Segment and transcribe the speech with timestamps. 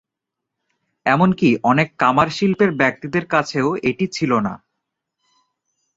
[1.05, 4.53] এমন কি অনেক কামার শিল্পের ব্যক্তিদের কাছেও এটি ছিল না।